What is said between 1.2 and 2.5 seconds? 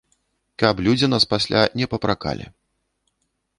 пасля не папракалі.